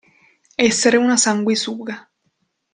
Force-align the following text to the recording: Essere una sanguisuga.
Essere 0.55 0.97
una 0.97 1.15
sanguisuga. 1.15 2.09